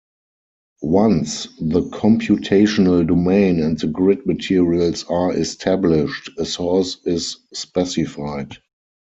[0.81, 8.57] Once the computational domain and the grid materials are established, a source is specified.